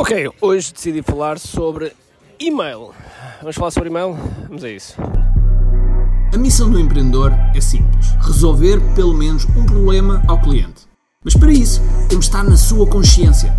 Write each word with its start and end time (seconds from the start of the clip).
Ok, 0.00 0.30
hoje 0.40 0.72
decidi 0.72 1.02
falar 1.02 1.40
sobre 1.40 1.92
e-mail. 2.38 2.90
Vamos 3.40 3.56
falar 3.56 3.72
sobre 3.72 3.88
e-mail? 3.88 4.16
Vamos 4.46 4.62
a 4.62 4.70
isso. 4.70 4.94
A 6.32 6.38
missão 6.38 6.70
do 6.70 6.78
empreendedor 6.78 7.32
é 7.52 7.60
simples: 7.60 8.06
resolver 8.20 8.80
pelo 8.94 9.12
menos 9.12 9.44
um 9.56 9.66
problema 9.66 10.22
ao 10.28 10.40
cliente. 10.40 10.86
Mas 11.24 11.34
para 11.34 11.50
isso, 11.50 11.82
temos 12.08 12.26
de 12.26 12.30
estar 12.30 12.44
na 12.44 12.56
sua 12.56 12.86
consciência, 12.86 13.52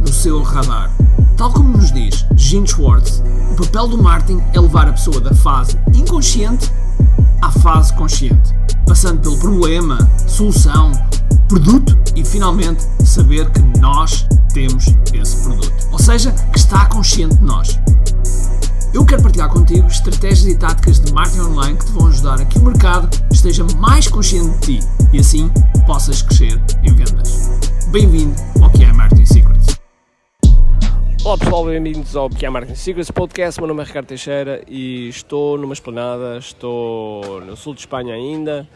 no 0.00 0.12
seu 0.12 0.40
radar. 0.40 0.88
Tal 1.36 1.52
como 1.52 1.76
nos 1.76 1.90
diz 1.90 2.24
Gene 2.36 2.68
Schwartz, 2.68 3.20
o 3.52 3.56
papel 3.56 3.88
do 3.88 4.00
marketing 4.00 4.40
é 4.54 4.60
levar 4.60 4.88
a 4.88 4.92
pessoa 4.92 5.20
da 5.20 5.34
fase 5.34 5.76
inconsciente 5.92 6.70
à 7.42 7.50
fase 7.50 7.92
consciente, 7.94 8.54
passando 8.86 9.20
pelo 9.20 9.36
problema, 9.36 9.98
solução, 10.28 10.92
produto 11.50 11.98
e 12.14 12.24
finalmente 12.24 12.80
saber 13.04 13.50
que 13.50 13.60
nós 13.80 14.24
temos 14.54 14.86
esse 15.12 15.42
produto. 15.42 15.72
Ou 15.90 15.98
seja, 15.98 16.30
que 16.52 16.58
está 16.58 16.86
consciente 16.86 17.38
de 17.38 17.42
nós. 17.42 17.76
Eu 18.94 19.04
quero 19.04 19.20
partilhar 19.20 19.48
contigo 19.48 19.84
estratégias 19.88 20.46
e 20.46 20.56
táticas 20.56 21.00
de 21.00 21.12
marketing 21.12 21.40
online 21.40 21.76
que 21.76 21.86
te 21.86 21.90
vão 21.90 22.06
ajudar 22.06 22.40
a 22.40 22.44
que 22.44 22.56
o 22.56 22.62
mercado 22.62 23.08
esteja 23.32 23.64
mais 23.78 24.06
consciente 24.06 24.48
de 24.60 24.78
ti 24.78 24.86
e 25.12 25.18
assim 25.18 25.50
possas 25.88 26.22
crescer 26.22 26.62
em 26.84 26.94
vendas. 26.94 27.50
Bem-vindo 27.90 28.36
ao 28.62 28.70
que 28.70 28.84
é 28.84 28.92
Marketing 28.92 29.26
Secrets. 29.26 29.80
Olá 31.24 31.36
pessoal, 31.36 31.64
bem-vindos 31.66 32.14
ao 32.14 32.30
que 32.30 32.46
é 32.46 32.50
Marketing 32.50 32.78
Secrets 32.78 33.10
Podcast. 33.10 33.60
Meu 33.60 33.66
nome 33.66 33.82
é 33.82 33.86
Ricardo 33.86 34.06
Teixeira 34.06 34.62
e 34.68 35.08
estou 35.08 35.58
numa 35.58 35.74
esplanada, 35.74 36.38
estou 36.38 37.40
no 37.40 37.56
sul 37.56 37.74
de 37.74 37.80
Espanha 37.80 38.14
ainda 38.14 38.68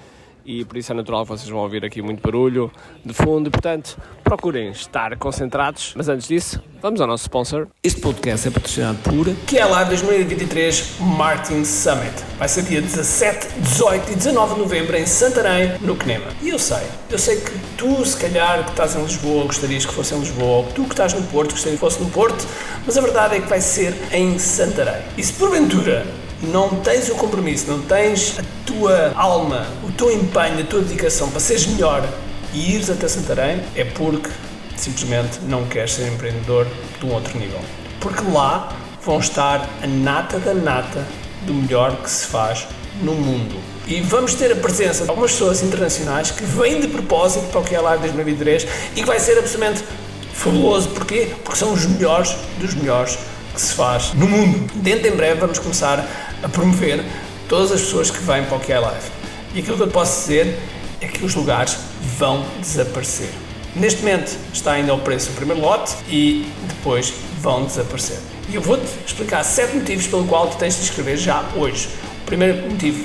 e 0.45 0.65
por 0.65 0.77
isso 0.77 0.93
é 0.93 0.95
natural 0.95 1.23
que 1.23 1.29
vocês 1.29 1.49
vão 1.49 1.61
ouvir 1.61 1.85
aqui 1.85 2.03
muito 2.03 2.21
barulho 2.23 2.71
de 3.05 3.13
fundo 3.15 3.51
portanto, 3.51 3.97
procurem 4.23 4.71
estar 4.71 5.17
concentrados. 5.17 5.95
Mas 5.97 6.09
antes 6.09 6.29
disso, 6.29 6.63
vamos 6.83 7.01
ao 7.01 7.07
nosso 7.07 7.23
sponsor. 7.23 7.69
Este 7.83 8.01
podcast 8.01 8.49
é 8.49 8.51
patrocinado 8.51 8.99
por 8.99 9.35
que 9.47 9.59
é 9.59 9.65
Live 9.65 9.91
2023 9.91 10.97
Marketing 11.01 11.65
Summit. 11.65 12.13
Vai 12.39 12.49
ser 12.49 12.63
dia 12.63 12.81
17, 12.81 13.49
18 13.61 14.13
e 14.13 14.15
19 14.17 14.55
de 14.55 14.61
novembro 14.61 14.97
em 14.97 15.07
Santarém, 15.07 15.79
no 15.81 15.97
CNEMA. 15.97 16.27
E 16.43 16.51
eu 16.51 16.59
sei, 16.59 16.85
eu 17.11 17.19
sei 17.19 17.41
que 17.41 17.53
tu, 17.77 18.05
se 18.05 18.17
calhar, 18.17 18.65
que 18.65 18.71
estás 18.71 18.97
em 18.97 19.03
Lisboa, 19.03 19.45
gostarias 19.45 19.87
que 19.87 19.95
fosse 19.95 20.15
em 20.15 20.21
Lisboa, 20.21 20.59
ou 20.59 20.65
que 20.65 20.75
tu 20.75 20.85
que 20.85 20.91
estás 20.91 21.15
no 21.15 21.23
Porto, 21.29 21.53
gostarias 21.53 21.81
que 21.81 21.87
fosse 21.87 22.03
no 22.03 22.11
Porto, 22.11 22.47
mas 22.85 22.99
a 22.99 23.01
verdade 23.01 23.37
é 23.37 23.41
que 23.41 23.49
vai 23.49 23.61
ser 23.61 23.95
em 24.13 24.39
Santarém. 24.39 25.03
E 25.17 25.23
se 25.23 25.33
porventura 25.35 26.05
não 26.43 26.69
tens 26.81 27.09
o 27.09 27.15
compromisso, 27.15 27.71
não 27.71 27.81
tens 27.83 28.39
a 28.39 28.43
tua 28.67 29.13
alma, 29.15 29.67
o 29.83 29.93
teu 29.93 30.13
empenho, 30.13 30.61
a 30.61 30.65
tua 30.65 30.81
dedicação 30.81 31.31
para 31.31 31.41
seres 31.41 31.67
melhor 31.67 32.07
e 32.53 32.75
ires 32.75 32.91
até 32.91 33.09
Santarém, 33.09 33.61
é 33.75 33.85
porque 33.85 34.31
simplesmente 34.77 35.41
não 35.43 35.65
queres 35.67 35.93
ser 35.93 36.09
empreendedor 36.09 36.67
de 37.01 37.07
um 37.07 37.13
outro 37.13 37.39
nível. 37.39 37.61
Porque 38.01 38.23
lá 38.31 38.73
vão 39.03 39.19
estar 39.19 39.69
a 39.83 39.87
nata 39.87 40.39
da 40.39 40.55
nata 40.55 41.05
do 41.43 41.55
melhor 41.55 41.97
que 41.97 42.11
se 42.11 42.27
faz 42.27 42.67
no 43.03 43.15
mundo. 43.15 43.57
E 43.87 44.01
vamos 44.01 44.35
ter 44.35 44.51
a 44.53 44.57
presença 44.57 45.05
de 45.05 45.11
algumas 45.11 45.33
pessoas 45.33 45.63
internacionais 45.63 46.31
que 46.31 46.45
vêm 46.45 46.81
de 46.81 46.89
propósito 46.89 47.47
para 47.49 47.61
o 47.61 47.65
que 47.65 47.75
é 47.75 47.81
Live 47.81 48.03
2023 48.03 48.67
e 48.97 49.01
que 49.01 49.07
vai 49.07 49.19
ser 49.21 49.39
absolutamente 49.39 49.85
fabuloso. 50.33 50.89
Porquê? 50.91 51.31
Porque 51.43 51.59
são 51.59 51.73
os 51.73 51.85
melhores 51.87 52.35
dos 52.59 52.75
melhores 52.75 53.19
que 53.55 53.61
se 53.61 53.75
faz 53.75 54.13
no 54.15 54.27
mundo. 54.27 54.71
Dentro 54.77 55.09
em 55.09 55.17
breve 55.17 55.41
vamos 55.41 55.59
começar 55.59 56.24
a 56.45 56.49
promover 56.49 57.03
todas 57.49 57.73
as 57.73 57.81
pessoas 57.81 58.11
que 58.11 58.19
vêm 58.19 58.45
para 58.45 58.57
o 58.57 58.61
QI 58.61 58.75
Live. 58.75 59.07
E 59.55 59.61
aquilo 59.61 59.77
que 59.77 59.83
eu 59.83 59.89
posso 59.89 60.21
dizer 60.21 60.59
é 61.01 61.07
que 61.07 61.25
os 61.25 61.35
lugares 61.35 61.77
vão 62.19 62.45
desaparecer. 62.61 63.31
Neste 63.75 64.03
momento 64.03 64.37
está 64.53 64.73
ainda 64.73 64.93
ao 64.93 64.99
preço 64.99 65.31
do 65.31 65.37
primeiro 65.37 65.61
lote 65.61 65.95
e 66.09 66.47
depois 66.69 67.13
vão 67.41 67.65
desaparecer. 67.65 68.19
E 68.49 68.55
eu 68.55 68.61
vou-te 68.61 68.85
explicar 69.07 69.43
sete 69.43 69.75
motivos 69.75 70.07
pelo 70.07 70.25
qual 70.27 70.49
tu 70.49 70.57
tens 70.59 70.77
de 70.77 70.83
inscrever 70.83 71.17
já 71.17 71.45
hoje. 71.57 71.89
O 72.23 72.27
primeiro 72.27 72.71
motivo, 72.71 73.05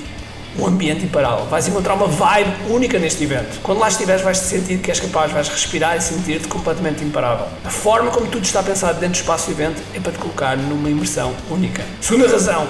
o 0.57 0.67
ambiente 0.67 1.05
imparável. 1.05 1.45
Vais 1.45 1.67
encontrar 1.67 1.93
uma 1.93 2.07
vibe 2.07 2.51
única 2.69 2.99
neste 2.99 3.23
evento. 3.23 3.59
Quando 3.61 3.79
lá 3.79 3.87
estiveres, 3.87 4.21
vais 4.21 4.39
te 4.39 4.45
sentir 4.45 4.79
que 4.79 4.91
és 4.91 4.99
capaz, 4.99 5.31
vais 5.31 5.47
respirar 5.47 5.97
e 5.97 6.01
sentir-te 6.01 6.47
completamente 6.47 7.03
imparável. 7.03 7.47
A 7.63 7.69
forma 7.69 8.11
como 8.11 8.27
tudo 8.27 8.43
está 8.43 8.61
pensado 8.61 8.99
dentro 8.99 9.13
do 9.13 9.21
espaço 9.21 9.47
do 9.47 9.53
evento 9.53 9.81
é 9.93 9.99
para 9.99 10.11
te 10.11 10.19
colocar 10.19 10.57
numa 10.57 10.89
imersão 10.89 11.33
única. 11.49 11.83
Segunda 12.01 12.27
razão, 12.27 12.67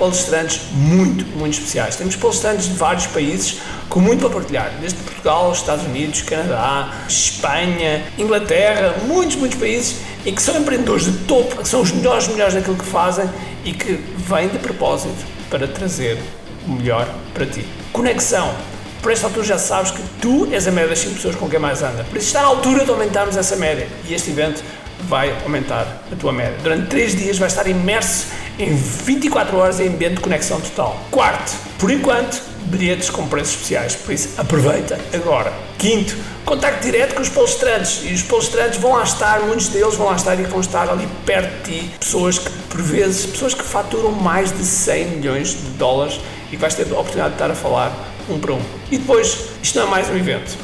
palestrantes 0.00 0.62
muito, 0.72 1.26
muito 1.36 1.52
especiais. 1.52 1.94
Temos 1.94 2.16
palestrantes 2.16 2.68
de 2.68 2.74
vários 2.74 3.06
países 3.06 3.58
com 3.90 4.00
muito 4.00 4.20
para 4.20 4.30
partilhar, 4.30 4.72
desde 4.80 4.98
Portugal, 5.00 5.52
Estados 5.52 5.84
Unidos, 5.84 6.22
Canadá, 6.22 6.90
Espanha, 7.06 8.04
Inglaterra, 8.16 8.96
muitos, 9.06 9.36
muitos 9.36 9.58
países 9.58 9.96
e 10.24 10.32
que 10.32 10.40
são 10.40 10.56
empreendedores 10.56 11.04
de 11.04 11.12
topo, 11.24 11.56
que 11.56 11.68
são 11.68 11.82
os 11.82 11.92
melhores, 11.92 12.26
melhores 12.28 12.54
daquilo 12.54 12.76
que 12.76 12.86
fazem 12.86 13.28
e 13.62 13.72
que 13.72 13.92
vêm 14.16 14.48
de 14.48 14.58
propósito 14.58 15.22
para 15.50 15.68
trazer 15.68 16.18
o 16.66 16.72
melhor 16.72 17.06
para 17.34 17.44
ti. 17.44 17.64
Conexão. 17.92 18.54
Por 19.02 19.12
esta 19.12 19.26
altura 19.26 19.46
já 19.46 19.58
sabes 19.58 19.90
que 19.90 20.02
tu 20.20 20.48
és 20.52 20.66
a 20.68 20.70
média 20.70 20.90
das 20.90 20.98
5 20.98 21.14
pessoas 21.14 21.34
com 21.34 21.48
quem 21.48 21.58
mais 21.58 21.82
anda. 21.82 22.04
Por 22.04 22.18
isso 22.18 22.26
está 22.26 22.42
na 22.42 22.48
altura 22.48 22.84
de 22.84 22.90
aumentarmos 22.90 23.34
essa 23.34 23.56
média. 23.56 23.88
E 24.06 24.12
este 24.12 24.30
evento 24.30 24.62
vai 25.08 25.34
aumentar 25.42 26.02
a 26.12 26.16
tua 26.16 26.32
média. 26.32 26.56
Durante 26.62 26.88
3 26.88 27.16
dias 27.16 27.38
vais 27.38 27.52
estar 27.52 27.66
imerso 27.66 28.26
em 28.60 28.74
24 28.74 29.56
horas 29.56 29.80
em 29.80 29.88
ambiente 29.88 30.16
de 30.16 30.20
conexão 30.20 30.60
total. 30.60 31.02
Quarto, 31.10 31.56
por 31.78 31.90
enquanto, 31.90 32.42
bilhetes 32.66 33.08
com 33.08 33.26
preços 33.26 33.54
especiais, 33.54 33.96
por 33.96 34.12
isso 34.12 34.28
aproveita 34.38 34.98
agora. 35.14 35.52
Quinto, 35.78 36.14
contacto 36.44 36.84
direto 36.84 37.14
com 37.14 37.22
os 37.22 37.30
palestrantes 37.30 38.02
e 38.04 38.12
os 38.12 38.22
palestrantes 38.22 38.78
vão 38.78 38.92
lá 38.92 39.02
estar, 39.02 39.40
muitos 39.40 39.68
deles 39.68 39.94
vão 39.94 40.08
lá 40.08 40.16
estar 40.16 40.38
e 40.38 40.42
vão 40.42 40.60
estar 40.60 40.88
ali 40.90 41.08
perto 41.24 41.64
de 41.64 41.80
ti, 41.80 41.90
pessoas 41.98 42.38
que, 42.38 42.50
por 42.68 42.82
vezes, 42.82 43.26
pessoas 43.26 43.54
que 43.54 43.62
faturam 43.62 44.12
mais 44.12 44.52
de 44.52 44.62
100 44.62 45.06
milhões 45.06 45.48
de 45.48 45.70
dólares 45.78 46.20
e 46.48 46.50
que 46.50 46.56
vais 46.56 46.74
ter 46.74 46.82
a 46.82 46.92
oportunidade 46.92 47.30
de 47.30 47.34
estar 47.36 47.50
a 47.50 47.54
falar 47.54 47.92
um 48.28 48.38
para 48.38 48.52
um. 48.52 48.62
E 48.90 48.98
depois, 48.98 49.46
isto 49.62 49.78
não 49.78 49.86
é 49.86 49.90
mais 49.90 50.10
um 50.10 50.16
evento, 50.16 50.56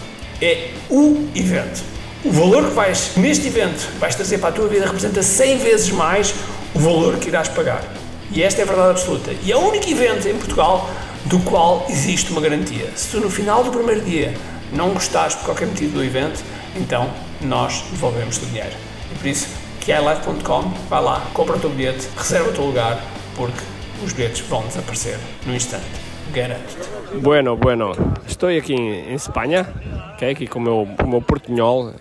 é 0.42 0.70
o 0.90 1.28
evento. 1.34 1.82
O 2.24 2.30
valor 2.32 2.64
que 2.64 2.74
vais, 2.74 3.12
neste 3.16 3.46
evento, 3.46 3.88
vais 4.00 4.14
trazer 4.14 4.38
para 4.38 4.48
a 4.48 4.52
tua 4.52 4.66
vida 4.66 4.84
representa 4.84 5.22
100 5.22 5.58
vezes 5.58 5.90
mais 5.90 6.34
o 6.76 6.78
valor 6.78 7.16
que 7.16 7.28
irás 7.28 7.48
pagar. 7.48 7.82
E 8.30 8.42
esta 8.42 8.60
é 8.60 8.64
a 8.64 8.66
verdade 8.66 8.90
absoluta. 8.90 9.30
E 9.42 9.50
é 9.50 9.56
o 9.56 9.60
único 9.60 9.88
evento 9.88 10.28
em 10.28 10.36
Portugal 10.36 10.90
do 11.24 11.38
qual 11.40 11.86
existe 11.88 12.30
uma 12.30 12.40
garantia. 12.40 12.90
Se 12.94 13.10
tu 13.10 13.20
no 13.20 13.30
final 13.30 13.64
do 13.64 13.70
primeiro 13.70 14.02
dia 14.02 14.34
não 14.70 14.90
gostares 14.90 15.34
por 15.36 15.46
qualquer 15.46 15.68
motivo 15.68 15.94
do 15.94 16.04
evento, 16.04 16.44
então 16.76 17.10
nós 17.40 17.82
devolvemos 17.90 18.36
o 18.36 18.40
dinheiro. 18.46 18.76
E 19.10 19.18
por 19.18 19.26
isso, 19.26 19.48
QILive.com, 19.80 20.70
vai 20.90 21.02
lá, 21.02 21.26
compra 21.32 21.56
o 21.56 21.58
teu 21.58 21.70
bilhete, 21.70 22.08
reserva 22.14 22.50
o 22.50 22.52
teu 22.52 22.64
lugar, 22.64 23.02
porque 23.34 23.62
os 24.04 24.12
bilhetes 24.12 24.40
vão 24.46 24.66
desaparecer 24.66 25.18
no 25.46 25.54
instante. 25.54 26.05
Garanto-te. 26.32 26.96
Bueno, 27.20 27.56
bueno, 27.56 27.92
estou 28.26 28.48
aqui 28.48 28.74
em 28.74 29.14
Espanha, 29.14 29.66
ok? 30.14 30.30
Aqui 30.30 30.46
com 30.46 30.58
o 30.58 30.62
meu, 30.62 30.88
o 31.02 31.08
meu 31.08 31.22
portunhol. 31.22 31.92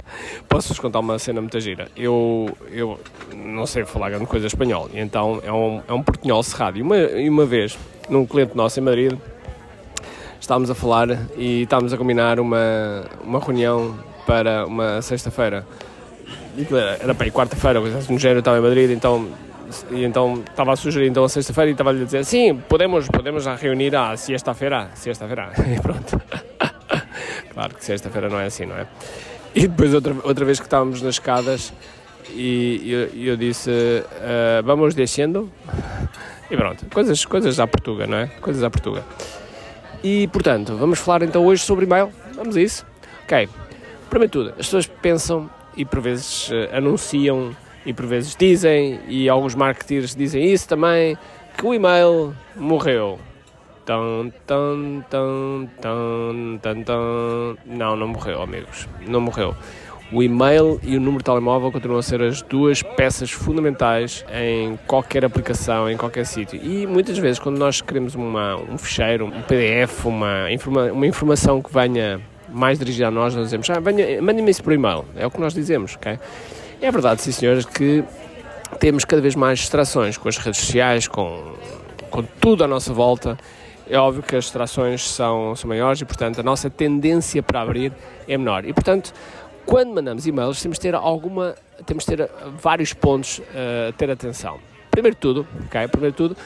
Posso-vos 0.48 0.78
contar 0.78 1.00
uma 1.00 1.18
cena 1.18 1.40
muito 1.40 1.60
gira. 1.60 1.88
Eu, 1.96 2.50
eu 2.70 2.98
não 3.32 3.66
sei 3.66 3.84
falar 3.84 4.10
grande 4.10 4.26
coisa 4.26 4.46
espanhol, 4.46 4.90
então 4.94 5.40
é 5.44 5.52
um, 5.52 5.82
é 5.86 5.92
um 5.92 6.02
portunhol 6.02 6.42
cerrado. 6.42 6.78
E 6.78 6.82
uma, 6.82 6.96
e 6.96 7.28
uma 7.28 7.46
vez, 7.46 7.78
num 8.08 8.26
cliente 8.26 8.56
nosso 8.56 8.80
em 8.80 8.82
Madrid, 8.82 9.12
estávamos 10.40 10.70
a 10.70 10.74
falar 10.74 11.08
e 11.36 11.62
estávamos 11.62 11.92
a 11.92 11.96
combinar 11.96 12.40
uma, 12.40 13.04
uma 13.22 13.38
reunião 13.38 13.96
para 14.26 14.66
uma 14.66 15.02
sexta-feira. 15.02 15.66
Era, 17.00 17.14
para 17.14 17.26
ir 17.26 17.32
quarta-feira, 17.32 17.80
um 17.80 18.18
género 18.18 18.38
estava 18.38 18.58
em 18.58 18.62
Madrid, 18.62 18.90
então 18.90 19.28
e 19.90 20.04
então 20.04 20.42
estava 20.48 20.72
a 20.72 20.76
sugerir 20.76 21.08
então 21.08 21.24
a 21.24 21.28
sexta-feira 21.28 21.70
e 21.70 21.72
estava 21.72 21.90
a 21.90 21.94
dizer 21.94 22.24
sim, 22.24 22.56
podemos, 22.68 23.08
podemos 23.08 23.46
reunir 23.46 23.94
a 23.96 24.16
sexta-feira, 24.16 24.90
sexta-feira, 24.94 25.52
e 25.74 25.80
pronto. 25.80 26.20
claro 27.52 27.74
que 27.74 27.84
sexta-feira 27.84 28.28
não 28.28 28.38
é 28.38 28.46
assim, 28.46 28.66
não 28.66 28.76
é? 28.76 28.86
E 29.54 29.68
depois 29.68 29.94
outra, 29.94 30.14
outra 30.24 30.44
vez 30.44 30.58
que 30.58 30.66
estávamos 30.66 31.00
nas 31.00 31.14
escadas 31.14 31.72
e 32.30 32.82
eu, 33.14 33.30
eu 33.32 33.36
disse 33.36 33.70
uh, 33.70 34.62
vamos 34.64 34.94
descendo 34.94 35.50
e 36.50 36.56
pronto, 36.56 36.86
coisas, 36.92 37.24
coisas 37.24 37.58
à 37.58 37.66
Portuga, 37.66 38.06
não 38.06 38.18
é? 38.18 38.26
Coisas 38.26 38.62
à 38.62 38.70
Portuga. 38.70 39.04
E 40.02 40.28
portanto, 40.28 40.76
vamos 40.76 40.98
falar 40.98 41.22
então 41.22 41.44
hoje 41.44 41.62
sobre 41.62 41.86
e-mail, 41.86 42.10
vamos 42.34 42.56
a 42.56 42.60
isso? 42.60 42.84
Ok, 43.24 43.48
primeiro 44.10 44.30
tudo, 44.30 44.50
as 44.50 44.66
pessoas 44.66 44.86
pensam 44.86 45.48
e 45.76 45.84
por 45.84 46.00
vezes 46.00 46.50
uh, 46.50 46.76
anunciam 46.76 47.56
e 47.84 47.92
por 47.92 48.06
vezes 48.06 48.34
dizem, 48.36 49.00
e 49.08 49.28
alguns 49.28 49.54
marketeers 49.54 50.14
dizem 50.14 50.52
isso 50.52 50.68
também, 50.68 51.16
que 51.56 51.66
o 51.66 51.74
e-mail 51.74 52.34
morreu. 52.56 53.18
Tum, 53.86 54.32
tum, 54.46 55.02
tum, 55.10 55.68
tum, 55.80 56.58
tum, 56.62 56.82
tum. 56.82 57.56
Não, 57.66 57.94
não 57.94 58.08
morreu, 58.08 58.40
amigos. 58.40 58.88
Não 59.06 59.20
morreu. 59.20 59.54
O 60.10 60.22
e-mail 60.22 60.80
e 60.82 60.96
o 60.96 61.00
número 61.00 61.18
de 61.18 61.24
telemóvel 61.24 61.72
continuam 61.72 61.98
a 61.98 62.02
ser 62.02 62.22
as 62.22 62.40
duas 62.40 62.82
peças 62.82 63.30
fundamentais 63.30 64.24
em 64.32 64.78
qualquer 64.86 65.24
aplicação, 65.24 65.90
em 65.90 65.96
qualquer 65.96 66.24
sítio. 66.24 66.60
E 66.62 66.86
muitas 66.86 67.18
vezes, 67.18 67.38
quando 67.38 67.58
nós 67.58 67.80
queremos 67.80 68.14
uma, 68.14 68.56
um 68.56 68.78
ficheiro, 68.78 69.26
um 69.26 69.42
PDF, 69.42 70.06
uma, 70.06 70.50
informa, 70.50 70.92
uma 70.92 71.06
informação 71.06 71.60
que 71.60 71.72
venha 71.72 72.20
mais 72.48 72.78
dirigida 72.78 73.08
a 73.08 73.10
nós, 73.10 73.34
nós 73.34 73.44
dizemos: 73.44 73.68
ah, 73.70 73.80
mande-me 74.22 74.50
isso 74.50 74.62
por 74.62 74.72
e-mail. 74.72 75.04
É 75.16 75.26
o 75.26 75.30
que 75.30 75.40
nós 75.40 75.52
dizemos, 75.52 75.96
ok? 75.96 76.18
É 76.84 76.90
verdade, 76.90 77.22
sim 77.22 77.32
senhores, 77.32 77.64
que 77.64 78.04
temos 78.78 79.06
cada 79.06 79.22
vez 79.22 79.34
mais 79.34 79.58
distrações 79.58 80.18
com 80.18 80.28
as 80.28 80.36
redes 80.36 80.60
sociais, 80.60 81.08
com, 81.08 81.54
com 82.10 82.22
tudo 82.22 82.62
à 82.62 82.68
nossa 82.68 82.92
volta. 82.92 83.38
É 83.88 83.96
óbvio 83.96 84.22
que 84.22 84.36
as 84.36 84.44
distrações 84.44 85.00
são, 85.00 85.56
são 85.56 85.66
maiores 85.66 86.02
e, 86.02 86.04
portanto, 86.04 86.40
a 86.40 86.42
nossa 86.42 86.68
tendência 86.68 87.42
para 87.42 87.62
abrir 87.62 87.90
é 88.28 88.36
menor. 88.36 88.66
E, 88.66 88.74
portanto, 88.74 89.14
quando 89.64 89.94
mandamos 89.94 90.26
e-mails, 90.26 90.60
temos 90.60 90.76
de 90.76 90.82
ter 90.82 90.94
alguma, 90.94 91.54
temos 91.86 92.04
de 92.04 92.16
ter 92.18 92.30
vários 92.60 92.92
pontos 92.92 93.38
uh, 93.38 93.88
a 93.88 93.92
ter 93.92 94.10
atenção. 94.10 94.58
Primeiro 94.90 95.14
de 95.14 95.20
tudo, 95.22 95.46
ok? 95.64 95.88
Primeiro 95.88 96.12
de 96.12 96.18
tudo, 96.18 96.36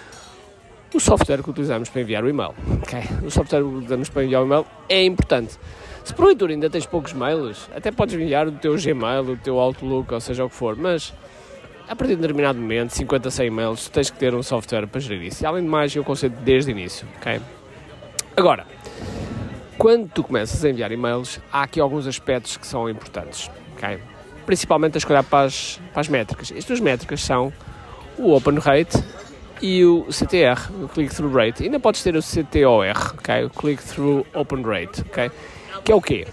o 0.94 1.00
software 1.00 1.42
que 1.42 1.50
utilizamos 1.50 1.88
para 1.88 2.00
enviar 2.00 2.24
o 2.24 2.28
e-mail, 2.28 2.54
ok? 2.82 3.00
O 3.24 3.30
software 3.30 3.60
que 3.60 3.68
utilizamos 3.68 4.08
para 4.08 4.24
enviar 4.24 4.42
o 4.42 4.46
e-mail 4.46 4.66
é 4.88 5.04
importante. 5.04 5.58
Se 6.04 6.14
porventura 6.14 6.52
ainda 6.52 6.70
tens 6.70 6.86
poucos 6.86 7.12
mails, 7.12 7.68
até 7.74 7.90
podes 7.90 8.14
enviar 8.14 8.48
o 8.48 8.52
teu 8.52 8.74
Gmail, 8.76 9.32
o 9.32 9.36
teu 9.36 9.58
Outlook, 9.58 10.12
ou 10.14 10.20
seja 10.20 10.44
o 10.44 10.48
que 10.48 10.54
for, 10.54 10.74
mas 10.76 11.12
a 11.86 11.94
partir 11.94 12.14
de 12.14 12.18
um 12.18 12.22
determinado 12.22 12.58
momento, 12.58 12.90
50, 12.90 13.30
100 13.30 13.46
e-mails, 13.46 13.88
tens 13.88 14.10
que 14.10 14.18
ter 14.18 14.34
um 14.34 14.42
software 14.42 14.86
para 14.86 15.00
gerir 15.00 15.22
isso. 15.24 15.42
E 15.42 15.46
além 15.46 15.62
de 15.62 15.68
mais, 15.68 15.94
eu 15.94 16.02
conceito 16.02 16.34
desde 16.40 16.70
o 16.70 16.72
início, 16.72 17.06
ok? 17.18 17.40
Agora, 18.36 18.66
quando 19.76 20.08
tu 20.08 20.22
começas 20.22 20.64
a 20.64 20.70
enviar 20.70 20.90
e-mails, 20.92 21.40
há 21.52 21.62
aqui 21.62 21.80
alguns 21.80 22.06
aspectos 22.06 22.56
que 22.56 22.66
são 22.66 22.88
importantes? 22.88 23.50
Principalmente 24.46 24.96
a 24.96 24.98
escolher 24.98 25.22
para 25.24 25.46
as, 25.46 25.80
para 25.92 26.00
as 26.00 26.08
métricas. 26.08 26.52
Estas 26.56 26.80
métricas 26.80 27.20
são 27.22 27.52
o 28.16 28.34
Open 28.34 28.58
Rate 28.58 28.98
e 29.60 29.84
o 29.84 30.06
CTR, 30.10 30.58
o 30.82 30.88
Click-Through 30.88 31.32
Rate. 31.32 31.64
ainda 31.64 31.80
podes 31.80 32.02
ter 32.02 32.16
o 32.16 32.22
CTOR, 32.22 33.14
ok? 33.18 33.44
O 33.44 33.50
Click-Through 33.50 34.26
Open 34.34 34.62
Rate, 34.62 35.02
ok? 35.02 35.30
Que 35.84 35.92
é 35.92 35.94
o 35.94 36.00
quê? 36.00 36.26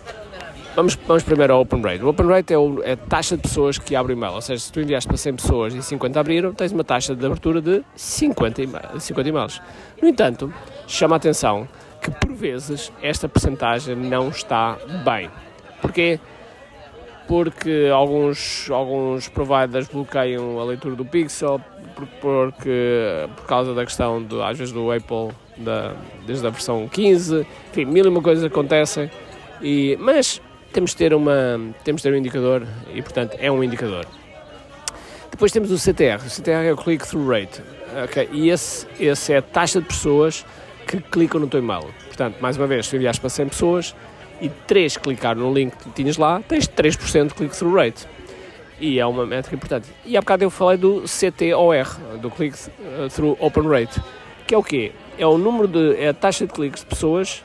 Vamos, 0.76 0.96
vamos 1.08 1.24
primeiro 1.24 1.54
ao 1.54 1.62
Open 1.62 1.82
Rate. 1.82 2.04
O 2.04 2.10
Open 2.10 2.28
Rate 2.28 2.54
é, 2.54 2.58
o, 2.58 2.84
é 2.84 2.92
a 2.92 2.98
taxa 2.98 3.38
de 3.38 3.44
pessoas 3.44 3.78
que 3.78 3.96
abrem 3.96 4.18
e-mail. 4.18 4.34
Ou 4.34 4.42
seja, 4.42 4.62
se 4.62 4.72
tu 4.72 4.82
enviaste 4.82 5.08
para 5.08 5.16
100 5.16 5.36
pessoas 5.36 5.74
e 5.74 5.82
50 5.82 6.20
abriram, 6.20 6.54
tens 6.54 6.74
uma 6.74 6.84
taxa 6.84 7.16
de 7.16 7.26
abertura 7.26 7.62
de 7.62 7.82
50, 7.96 8.62
e 8.62 8.68
50 9.00 9.30
e-mails. 9.30 9.62
No 10.02 10.08
entanto, 10.10 10.54
chama 10.86 11.16
a 11.16 11.18
atenção 11.18 11.66
que 12.02 12.12
por 12.12 12.34
vezes 12.34 12.92
esta 13.02 13.30
percentagem 13.30 13.96
não 13.96 14.28
está 14.28 14.78
bem. 15.06 15.30
Porquê? 15.82 16.20
Porque 17.28 17.90
alguns, 17.92 18.70
alguns 18.70 19.28
providers 19.28 19.88
bloqueiam 19.88 20.60
a 20.60 20.64
leitura 20.64 20.96
do 20.96 21.04
pixel, 21.04 21.60
porque, 22.22 23.28
por 23.36 23.46
causa 23.46 23.74
da 23.74 23.84
questão, 23.84 24.24
de, 24.24 24.40
às 24.42 24.58
vezes, 24.58 24.74
do 24.74 24.92
Apple, 24.92 25.30
da, 25.58 25.96
desde 26.26 26.46
a 26.46 26.50
versão 26.50 26.88
15, 26.88 27.48
enfim, 27.72 27.86
mil 27.86 28.06
e 28.06 28.08
uma 28.10 28.22
coisas 28.22 28.44
acontecem, 28.44 29.10
e, 29.62 29.98
mas 30.00 30.42
temos 30.72 30.92
de, 30.92 30.98
ter 30.98 31.14
uma, 31.14 31.60
temos 31.84 32.02
ter 32.02 32.14
um 32.14 32.18
indicador 32.18 32.68
e, 32.94 33.02
portanto, 33.02 33.38
é 33.40 33.52
um 33.52 33.64
indicador. 33.64 34.06
Depois 35.32 35.52
temos 35.52 35.72
o 35.72 35.78
CTR, 35.78 36.26
o 36.26 36.30
CTR 36.30 36.68
é 36.68 36.74
o 36.74 36.78
Click-Through 36.78 37.28
Rate, 37.28 37.62
okay? 38.04 38.30
e 38.32 38.50
esse, 38.50 38.88
esse 39.00 39.34
é 39.34 39.38
a 39.38 39.42
taxa 39.42 39.82
de 39.82 39.88
pessoas 39.88 40.46
que 40.86 41.00
clicam 41.02 41.42
no 41.42 41.48
teu 41.48 41.60
e-mail. 41.60 41.94
Portanto, 42.08 42.38
mais 42.40 42.58
uma 42.58 42.68
vez, 42.68 42.88
se 42.88 42.96
enviaste 42.96 43.20
para 43.20 43.30
100 43.30 43.50
pessoas 43.50 43.96
e 44.42 44.50
3 44.50 44.98
clicaram 44.98 45.42
no 45.42 45.54
link 45.54 45.76
que 45.76 45.90
tinhas 45.92 46.18
lá, 46.18 46.42
tens 46.48 46.68
3% 46.68 47.28
de 47.28 47.34
click-through 47.34 47.76
rate. 47.76 48.08
E 48.80 49.00
é 49.00 49.06
uma 49.06 49.26
métrica 49.26 49.56
importante. 49.56 49.88
E 50.06 50.18
há 50.18 50.20
bocado 50.20 50.44
eu 50.44 50.50
falei 50.50 50.78
do 50.78 51.04
CTOR, 51.04 52.18
do 52.20 52.30
Click-Through 52.30 53.38
Open 53.40 53.68
Rate, 53.70 54.02
que 54.46 54.54
é 54.54 54.58
o 54.58 54.64
quê? 54.64 54.92
É 55.18 55.26
o 55.26 55.38
número 55.38 55.68
de, 55.68 55.96
é 55.96 56.10
a 56.10 56.14
taxa 56.14 56.46
de 56.46 56.52
cliques 56.52 56.82
de 56.82 56.88
pessoas, 56.88 57.42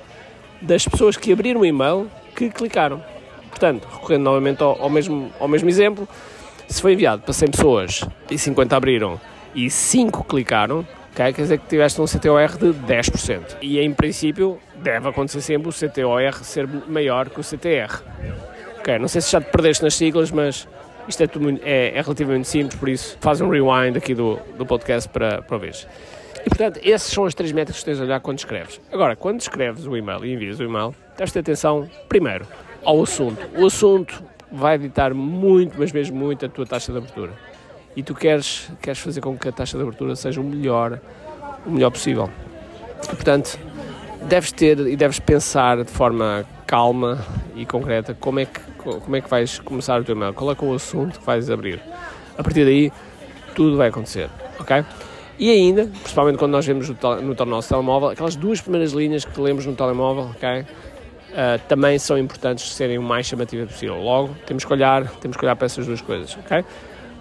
das 0.60 0.86
pessoas 0.86 1.16
que 1.16 1.32
abriram 1.32 1.60
o 1.60 1.64
e-mail 1.64 2.10
que 2.34 2.50
clicaram. 2.50 3.02
Portanto, 3.48 3.86
recorrendo 3.92 4.24
novamente 4.24 4.62
ao, 4.62 4.82
ao, 4.82 4.90
mesmo, 4.90 5.30
ao 5.38 5.46
mesmo 5.46 5.68
exemplo, 5.68 6.08
se 6.66 6.82
foi 6.82 6.94
enviado 6.94 7.22
para 7.22 7.32
100 7.32 7.50
pessoas 7.52 8.04
e 8.28 8.36
50 8.36 8.76
abriram 8.76 9.20
e 9.54 9.70
5 9.70 10.24
clicaram, 10.24 10.86
okay, 11.12 11.32
quer 11.32 11.42
dizer 11.42 11.58
que 11.58 11.66
tiveste 11.66 12.00
um 12.00 12.04
CTOR 12.04 12.56
de 12.58 12.72
10%. 12.72 13.56
E 13.60 13.78
em 13.80 13.92
princípio 13.92 14.58
deve 14.76 15.08
acontecer 15.08 15.40
sempre 15.40 15.68
o 15.68 15.72
CTOR 15.72 16.44
ser 16.44 16.66
maior 16.88 17.28
que 17.28 17.40
o 17.40 17.42
CTR. 17.42 18.02
Okay, 18.80 18.98
não 18.98 19.08
sei 19.08 19.20
se 19.20 19.30
já 19.30 19.40
te 19.40 19.50
perdeste 19.50 19.82
nas 19.82 19.94
siglas, 19.94 20.30
mas 20.30 20.66
isto 21.06 21.22
é, 21.22 21.26
tudo, 21.26 21.60
é, 21.62 21.98
é 21.98 22.00
relativamente 22.00 22.48
simples, 22.48 22.78
por 22.78 22.88
isso 22.88 23.16
faz 23.20 23.40
um 23.40 23.48
rewind 23.48 23.96
aqui 23.96 24.14
do, 24.14 24.38
do 24.56 24.64
podcast 24.64 25.08
para, 25.08 25.42
para 25.42 25.58
ver. 25.58 25.74
E 26.44 26.48
portanto, 26.48 26.80
essas 26.82 27.12
são 27.12 27.24
as 27.26 27.34
três 27.34 27.52
métricas 27.52 27.80
que 27.80 27.84
tens 27.84 28.00
a 28.00 28.04
olhar 28.04 28.20
quando 28.20 28.38
escreves. 28.38 28.80
Agora, 28.90 29.14
quando 29.14 29.40
escreves 29.40 29.86
o 29.86 29.96
e-mail 29.96 30.24
e 30.24 30.32
envias 30.32 30.58
o 30.58 30.64
e-mail, 30.64 30.94
tens 31.16 31.26
de 31.26 31.34
ter 31.34 31.40
atenção, 31.40 31.90
primeiro, 32.08 32.46
ao 32.82 33.02
assunto. 33.02 33.46
O 33.58 33.66
assunto 33.66 34.22
vai 34.50 34.78
ditar 34.78 35.12
muito, 35.12 35.78
mas 35.78 35.92
mesmo 35.92 36.16
muito, 36.16 36.46
a 36.46 36.48
tua 36.48 36.64
taxa 36.64 36.90
de 36.90 36.98
abertura 36.98 37.49
e 38.00 38.02
tu 38.02 38.14
queres, 38.14 38.70
queres 38.80 38.98
fazer 38.98 39.20
com 39.20 39.36
que 39.36 39.46
a 39.46 39.52
taxa 39.52 39.76
de 39.76 39.82
abertura 39.82 40.16
seja 40.16 40.40
o 40.40 40.44
melhor, 40.44 40.98
o 41.66 41.70
melhor 41.70 41.90
possível. 41.90 42.30
E, 43.04 43.14
portanto, 43.14 43.58
deves 44.22 44.50
ter 44.52 44.78
e 44.78 44.96
deves 44.96 45.20
pensar 45.20 45.84
de 45.84 45.90
forma 45.90 46.46
calma 46.66 47.18
e 47.54 47.66
concreta 47.66 48.16
como 48.18 48.40
é 48.40 48.46
que, 48.46 48.58
como 48.78 49.16
é 49.16 49.20
que 49.20 49.28
vais 49.28 49.58
começar 49.58 50.00
o 50.00 50.04
teu 50.04 50.16
e-mail, 50.16 50.32
qual 50.32 50.50
é, 50.50 50.56
é 50.58 50.64
o 50.64 50.74
assunto 50.74 51.20
que 51.20 51.26
vais 51.26 51.50
abrir. 51.50 51.78
A 52.38 52.42
partir 52.42 52.64
daí, 52.64 52.90
tudo 53.54 53.76
vai 53.76 53.88
acontecer, 53.88 54.30
ok? 54.58 54.82
E 55.38 55.50
ainda, 55.50 55.84
principalmente 55.84 56.38
quando 56.38 56.52
nós 56.52 56.64
vemos 56.64 56.88
no, 56.88 56.96
no 57.20 57.44
nosso 57.44 57.68
telemóvel, 57.68 58.08
aquelas 58.08 58.34
duas 58.34 58.62
primeiras 58.62 58.92
linhas 58.92 59.26
que 59.26 59.38
lemos 59.38 59.66
no 59.66 59.74
telemóvel, 59.74 60.30
ok? 60.34 60.60
Uh, 60.60 61.60
também 61.68 61.98
são 61.98 62.16
importantes 62.16 62.72
serem 62.72 62.96
o 62.96 63.02
mais 63.02 63.26
chamativas 63.26 63.70
possível. 63.70 64.00
Logo, 64.00 64.34
temos 64.46 64.64
que 64.64 64.72
olhar, 64.72 65.06
temos 65.20 65.36
que 65.36 65.44
olhar 65.44 65.54
para 65.54 65.66
essas 65.66 65.86
duas 65.86 66.00
coisas, 66.00 66.34
ok? 66.38 66.64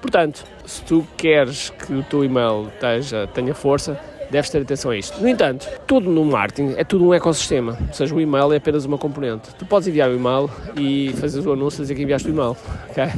Portanto, 0.02 0.44
se 0.66 0.82
tu 0.84 1.06
queres 1.18 1.70
que 1.70 1.94
o 1.94 2.04
teu 2.04 2.24
e-mail 2.24 2.70
esteja, 2.74 3.28
tenha 3.28 3.54
força, 3.54 4.00
deves 4.32 4.50
ter 4.50 4.62
atenção 4.62 4.92
a 4.92 4.98
isto. 4.98 5.20
No 5.22 5.28
entanto, 5.28 5.68
tudo 5.86 6.10
no 6.10 6.24
marketing 6.24 6.76
é 6.78 6.84
tudo 6.84 7.06
um 7.06 7.14
ecossistema, 7.14 7.78
ou 7.88 7.94
seja, 7.94 8.14
o 8.14 8.22
e-mail 8.22 8.54
é 8.54 8.58
apenas 8.58 8.86
uma 8.86 8.98
componente. 8.98 9.54
Tu 9.56 9.66
podes 9.66 9.88
enviar 9.88 10.10
o 10.10 10.16
e-mail 10.16 10.50
e 10.78 11.14
fazer 11.20 11.46
o 11.48 11.54
anúncio 11.54 11.82
dizer 11.82 11.96
que 11.96 12.04
enviaste 12.04 12.28
o 12.28 12.32
e-mail, 12.32 12.56
ok? 12.90 13.12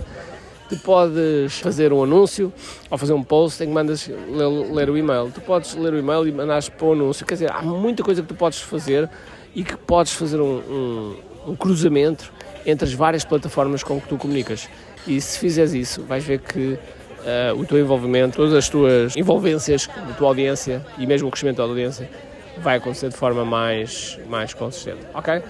Tu 0.70 0.78
podes 0.78 1.60
fazer 1.60 1.92
um 1.92 2.02
anúncio 2.02 2.52
ou 2.90 2.98
fazer 2.98 3.12
um 3.12 3.22
post 3.22 3.62
em 3.62 3.68
que 3.68 3.74
mandas 3.74 4.08
ler, 4.08 4.48
ler 4.72 4.90
o 4.90 4.98
e-mail. 4.98 5.30
Tu 5.30 5.42
podes 5.42 5.76
ler 5.76 5.94
o 5.94 6.00
e-mail 6.00 6.26
e 6.26 6.32
mandares 6.32 6.70
para 6.70 6.88
o 6.88 6.94
anúncio. 6.94 7.26
Quer 7.26 7.34
dizer, 7.34 7.52
há 7.52 7.62
muita 7.62 8.02
coisa 8.02 8.22
que 8.22 8.30
tu 8.30 8.36
podes 8.36 8.62
fazer 8.62 9.10
e 9.54 9.66
que 9.66 9.76
podes 9.76 10.14
fazer 10.14 10.40
um, 10.40 10.62
um, 10.70 11.16
um 11.50 11.56
cruzamento 11.58 12.32
entre 12.66 12.86
as 12.86 12.94
várias 12.94 13.26
plataformas 13.26 13.84
com 13.84 14.00
que 14.00 14.08
tu 14.08 14.16
comunicas. 14.16 14.70
E 15.08 15.20
se 15.20 15.40
fizeres 15.40 15.74
isso, 15.74 16.04
vais 16.04 16.24
ver 16.24 16.40
que 16.40 16.78
uh, 17.22 17.60
o 17.60 17.66
teu 17.66 17.80
envolvimento, 17.80 18.38
todas 18.38 18.54
as 18.54 18.70
tuas 18.70 19.16
envolvências 19.16 19.88
da 19.88 20.14
tua 20.14 20.28
audiência 20.28 20.86
e 20.98 21.08
mesmo 21.08 21.28
o 21.28 21.32
crescimento 21.32 21.58
da 21.58 21.64
audiência 21.64 22.10
vai 22.58 22.78
acontecer 22.78 23.10
de 23.10 23.16
forma 23.16 23.44
mais, 23.44 24.20
mais 24.28 24.54
consistente. 24.54 25.00
Ok? 25.14 25.42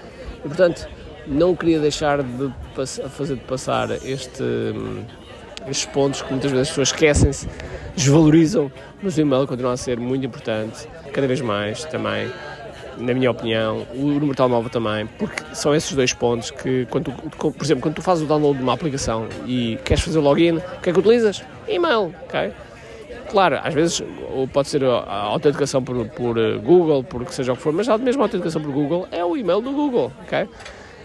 E 0.44 0.48
portanto, 0.48 0.88
não 1.26 1.54
queria 1.54 1.78
deixar 1.78 2.22
de 2.22 2.52
fazer 3.10 3.36
de 3.36 3.42
passar 3.42 3.90
este, 3.90 4.42
estes 5.68 5.86
pontos 5.86 6.22
que 6.22 6.30
muitas 6.30 6.50
vezes 6.50 6.68
as 6.68 6.68
pessoas 6.70 6.88
esquecem-se, 6.88 7.48
desvalorizam, 7.94 8.72
mas 9.02 9.16
o 9.16 9.20
e-mail 9.20 9.46
continua 9.46 9.72
a 9.72 9.76
ser 9.76 9.98
muito 10.00 10.24
importante, 10.24 10.88
cada 11.12 11.26
vez 11.26 11.40
mais 11.40 11.84
também 11.84 12.30
na 12.98 13.14
minha 13.14 13.30
opinião, 13.30 13.86
o 13.94 13.98
número 13.98 14.30
de 14.30 14.36
telemóvel 14.36 14.70
também, 14.70 15.06
porque 15.18 15.42
são 15.54 15.74
esses 15.74 15.92
dois 15.92 16.12
pontos 16.12 16.50
que, 16.50 16.86
quando 16.86 17.12
tu, 17.12 17.50
por 17.50 17.64
exemplo, 17.64 17.82
quando 17.82 17.94
tu 17.94 18.02
fazes 18.02 18.24
o 18.24 18.26
download 18.26 18.58
de 18.58 18.62
uma 18.62 18.74
aplicação 18.74 19.28
e 19.46 19.78
queres 19.84 20.02
fazer 20.02 20.18
o 20.18 20.22
login, 20.22 20.56
o 20.56 20.80
que 20.82 20.90
é 20.90 20.92
que 20.92 20.98
utilizas? 20.98 21.42
E-mail, 21.68 22.14
ok? 22.24 22.52
Claro, 23.30 23.60
às 23.62 23.72
vezes 23.72 24.02
pode 24.52 24.68
ser 24.68 24.84
a 24.84 25.22
autenticação 25.24 25.82
por, 25.82 26.06
por 26.10 26.36
eh, 26.36 26.58
Google, 26.58 27.02
por 27.02 27.24
que 27.24 27.34
seja 27.34 27.52
o 27.52 27.56
que 27.56 27.62
for, 27.62 27.72
mas 27.72 27.86
já 27.86 27.96
mesmo 27.96 28.22
a 28.22 28.26
autenticação 28.26 28.60
por 28.60 28.70
Google 28.70 29.08
é 29.10 29.24
o 29.24 29.36
e-mail 29.36 29.62
do 29.62 29.72
Google, 29.72 30.12
ok? 30.22 30.46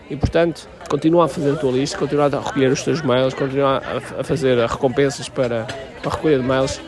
E 0.09 0.15
portanto, 0.15 0.67
continua 0.89 1.25
a 1.25 1.27
fazer 1.27 1.53
a 1.53 1.55
tua 1.55 1.71
lista, 1.71 1.97
continua 1.97 2.25
a 2.25 2.39
recolher 2.39 2.71
os 2.71 2.83
teus 2.83 3.01
mails, 3.01 3.33
continua 3.33 3.81
a, 4.19 4.23
fazer 4.23 4.57
recompensas 4.65 5.29
para, 5.29 5.67
para 6.01 6.11
recolher 6.11 6.39
de 6.41 6.45
mails, 6.45 6.81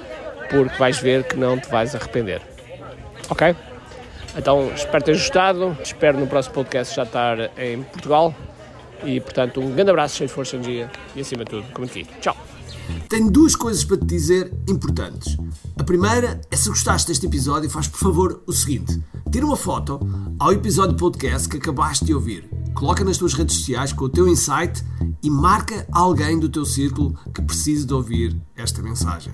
porque 0.50 0.78
vais 0.78 1.00
ver 1.00 1.24
que 1.24 1.38
não 1.38 1.58
te 1.58 1.70
vais 1.70 1.96
arrepender. 1.96 2.42
Ok? 3.30 3.56
Então 4.40 4.72
espero 4.74 5.04
ter 5.04 5.18
gostado, 5.18 5.78
espero 5.84 6.18
no 6.18 6.26
próximo 6.26 6.56
podcast 6.56 6.96
já 6.96 7.04
estar 7.04 7.38
em 7.60 7.84
Portugal 7.84 8.34
e 9.04 9.20
portanto 9.20 9.60
um 9.60 9.74
grande 9.76 9.92
abraço, 9.92 10.16
cheio 10.16 10.30
de 10.30 10.34
força 10.34 10.56
energia 10.56 10.90
e 11.14 11.20
acima 11.20 11.44
de 11.44 11.52
tudo, 11.52 11.66
como 11.74 11.86
aqui. 11.86 12.08
Tchau! 12.22 12.38
Tenho 13.10 13.30
duas 13.30 13.54
coisas 13.54 13.84
para 13.84 13.98
te 13.98 14.06
dizer 14.06 14.54
importantes. 14.70 15.38
A 15.78 15.84
primeira 15.84 16.40
é 16.50 16.56
se 16.56 16.70
gostaste 16.70 17.10
deste 17.10 17.26
episódio, 17.26 17.70
faz 17.70 17.90
por 17.90 18.00
favor 18.00 18.42
o 18.48 18.54
seguinte: 18.54 19.04
tira 19.30 19.46
uma 19.46 19.58
foto 19.58 20.00
ao 20.40 20.54
episódio 20.54 20.96
podcast 20.96 21.50
que 21.50 21.58
acabaste 21.58 22.06
de 22.06 22.14
ouvir, 22.14 22.50
coloca 22.74 23.04
nas 23.04 23.18
tuas 23.18 23.34
redes 23.34 23.58
sociais 23.58 23.92
com 23.92 24.06
o 24.06 24.10
teu 24.10 24.26
insight 24.26 24.82
e 25.22 25.30
marca 25.30 25.86
alguém 25.92 26.40
do 26.40 26.48
teu 26.48 26.64
círculo 26.64 27.14
que 27.36 27.42
precise 27.42 27.86
de 27.86 27.94
ouvir 27.94 28.42
esta 28.56 28.82
mensagem. 28.82 29.34